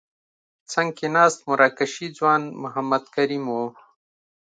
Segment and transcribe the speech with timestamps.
[0.71, 3.65] څنګ کې ناست مراکشي ځوان محمد کریم وو.